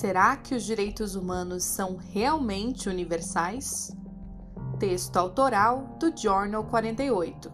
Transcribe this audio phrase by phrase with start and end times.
[0.00, 3.92] Será que os direitos humanos são realmente universais?
[4.78, 7.52] Texto autoral do Journal 48,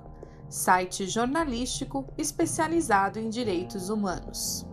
[0.51, 4.67] site jornalístico especializado em direitos humanos.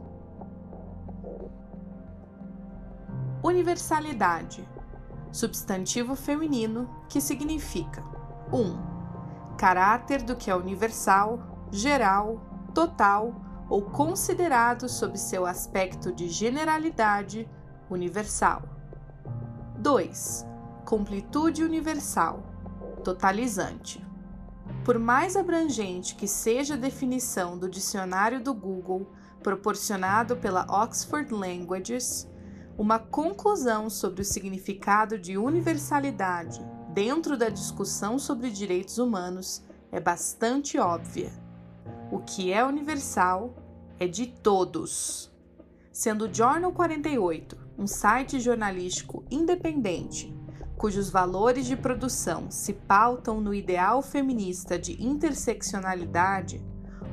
[3.41, 4.67] Universalidade
[5.31, 8.03] substantivo feminino que significa
[8.51, 8.57] 1.
[8.57, 11.39] Um, caráter do que é universal,
[11.71, 13.33] geral, total
[13.69, 17.47] ou considerado sob seu aspecto de generalidade
[17.93, 18.63] universal.
[19.77, 20.45] 2.
[20.85, 22.43] Completude universal,
[23.03, 24.05] totalizante.
[24.85, 29.11] Por mais abrangente que seja a definição do dicionário do Google
[29.43, 32.27] proporcionado pela Oxford Languages,
[32.77, 40.77] uma conclusão sobre o significado de universalidade dentro da discussão sobre direitos humanos é bastante
[40.77, 41.31] óbvia.
[42.11, 43.55] O que é universal
[43.99, 45.31] é de todos.
[45.91, 50.33] Sendo o Journal 48 um site jornalístico independente,
[50.77, 56.59] cujos valores de produção se pautam no ideal feminista de interseccionalidade,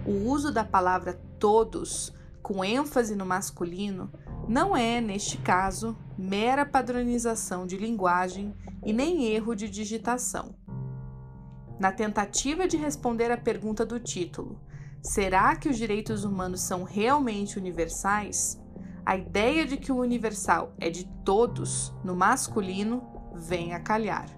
[0.07, 4.11] o uso da palavra todos, com ênfase no masculino,
[4.49, 10.55] não é, neste caso, mera padronização de linguagem e nem erro de digitação.
[11.79, 14.59] Na tentativa de responder à pergunta do título,
[15.03, 18.59] será que os direitos humanos são realmente universais?
[19.09, 23.03] A ideia de que o universal é de todos, no masculino,
[23.35, 24.29] vem a calhar.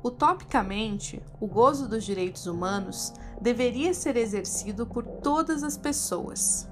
[0.00, 6.70] Utopicamente, o gozo dos direitos humanos deveria ser exercido por todas as pessoas,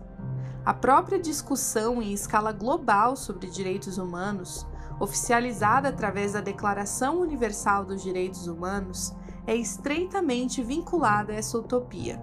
[0.64, 4.64] a própria discussão em escala global sobre direitos humanos,
[5.00, 9.12] oficializada através da Declaração Universal dos Direitos Humanos,
[9.44, 12.22] é estreitamente vinculada a essa utopia,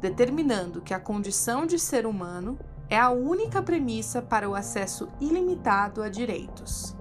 [0.00, 2.58] determinando que a condição de ser humano
[2.90, 6.96] é a única premissa para o acesso ilimitado a direitos.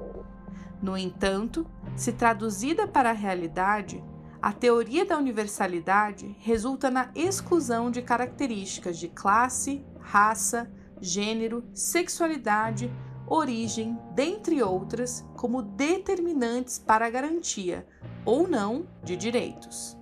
[0.80, 4.02] No entanto, se traduzida para a realidade,
[4.42, 12.90] a teoria da universalidade resulta na exclusão de características de classe, raça, gênero, sexualidade,
[13.28, 17.86] origem, dentre outras, como determinantes para a garantia,
[18.24, 19.98] ou não, de direitos.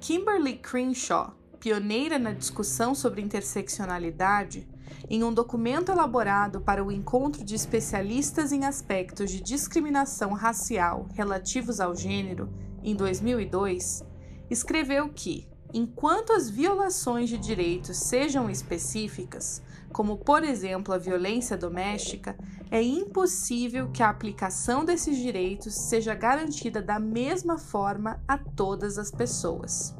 [0.00, 4.68] Kimberly Crenshaw, pioneira na discussão sobre interseccionalidade,
[5.08, 11.80] em um documento elaborado para o encontro de especialistas em aspectos de discriminação racial relativos
[11.80, 12.48] ao gênero,
[12.82, 14.04] em 2002,
[14.50, 19.62] escreveu que, enquanto as violações de direitos sejam específicas,
[19.92, 22.36] como por exemplo a violência doméstica,
[22.70, 29.10] é impossível que a aplicação desses direitos seja garantida da mesma forma a todas as
[29.10, 29.95] pessoas.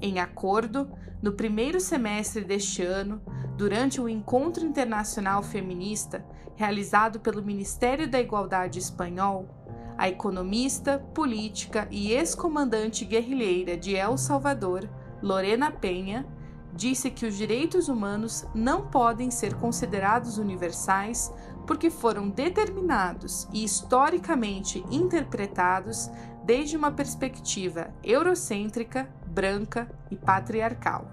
[0.00, 0.90] Em acordo,
[1.22, 3.20] no primeiro semestre deste ano,
[3.56, 6.24] durante o Encontro Internacional Feminista
[6.56, 9.48] realizado pelo Ministério da Igualdade espanhol,
[9.98, 14.88] a economista, política e ex-comandante guerrilheira de El Salvador,
[15.22, 16.26] Lorena Penha,
[16.72, 21.30] disse que os direitos humanos não podem ser considerados universais
[21.66, 26.10] porque foram determinados e historicamente interpretados
[26.44, 31.10] desde uma perspectiva eurocêntrica, branca e patriarcal.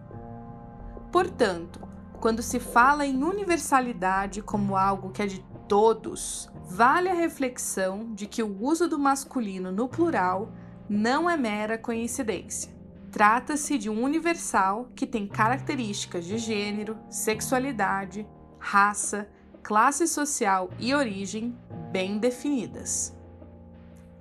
[1.12, 1.80] Portanto,
[2.20, 8.26] quando se fala em universalidade como algo que é de todos, vale a reflexão de
[8.26, 10.52] que o uso do masculino no plural
[10.90, 12.76] não é mera coincidência.
[13.12, 18.28] Trata-se de um universal que tem características de gênero, sexualidade,
[18.60, 19.30] raça,
[19.64, 21.58] classe social e origem
[21.92, 23.16] bem definidas.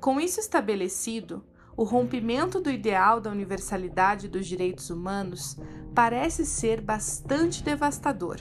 [0.01, 1.45] Com isso estabelecido,
[1.77, 5.59] o rompimento do ideal da universalidade dos direitos humanos
[5.95, 8.41] parece ser bastante devastador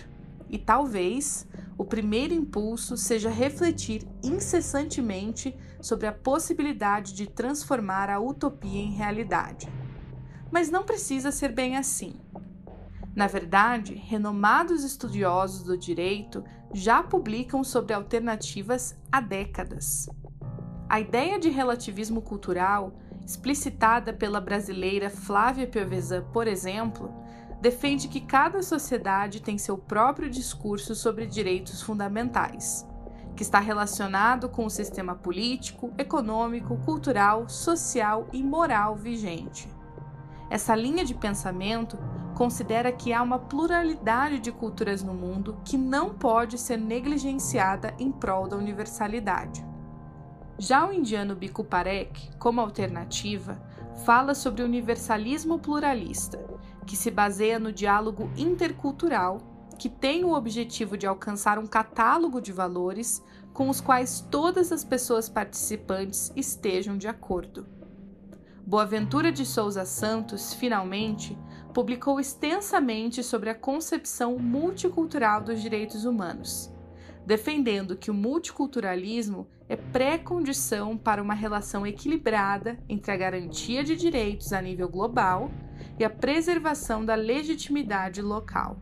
[0.50, 1.46] e talvez
[1.78, 9.68] o primeiro impulso seja refletir incessantemente sobre a possibilidade de transformar a utopia em realidade.
[10.50, 12.16] Mas não precisa ser bem assim.
[13.14, 16.44] Na verdade, renomados estudiosos do direito
[16.74, 20.08] já publicam sobre alternativas há décadas.
[20.88, 22.94] A ideia de relativismo cultural,
[23.26, 27.12] explicitada pela brasileira Flávia Piovesan, por exemplo,
[27.60, 32.88] defende que cada sociedade tem seu próprio discurso sobre direitos fundamentais,
[33.36, 39.68] que está relacionado com o sistema político, econômico, cultural, social e moral vigente.
[40.52, 41.98] Essa linha de pensamento
[42.36, 48.12] considera que há uma pluralidade de culturas no mundo que não pode ser negligenciada em
[48.12, 49.66] prol da universalidade.
[50.58, 53.62] Já o indiano Bikku Parekh, como alternativa,
[54.06, 56.40] fala sobre o universalismo pluralista,
[56.86, 62.52] que se baseia no diálogo intercultural que tem o objetivo de alcançar um catálogo de
[62.52, 63.24] valores
[63.54, 67.68] com os quais todas as pessoas participantes estejam de acordo.
[68.66, 71.38] Boaventura de Souza Santos, finalmente,
[71.74, 76.72] publicou extensamente sobre a concepção multicultural dos direitos humanos,
[77.26, 84.54] defendendo que o multiculturalismo é pré-condição para uma relação equilibrada entre a garantia de direitos
[84.54, 85.50] a nível global
[85.98, 88.80] e a preservação da legitimidade local.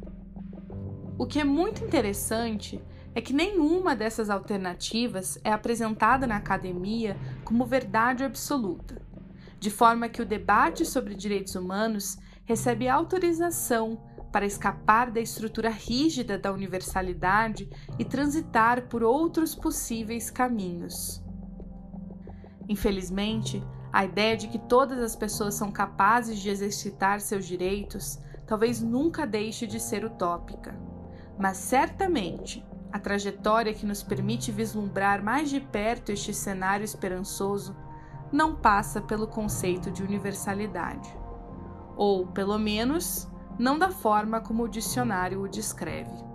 [1.18, 2.84] O que é muito interessante
[3.16, 9.02] é que nenhuma dessas alternativas é apresentada na academia como verdade absoluta,
[9.60, 14.02] de forma que o debate sobre direitos humanos recebe autorização
[14.34, 17.70] para escapar da estrutura rígida da universalidade
[18.00, 21.24] e transitar por outros possíveis caminhos.
[22.68, 28.82] Infelizmente, a ideia de que todas as pessoas são capazes de exercitar seus direitos talvez
[28.82, 30.76] nunca deixe de ser utópica.
[31.38, 37.76] Mas certamente, a trajetória que nos permite vislumbrar mais de perto este cenário esperançoso
[38.32, 41.16] não passa pelo conceito de universalidade.
[41.96, 46.33] Ou, pelo menos, não da forma como o dicionário o descreve.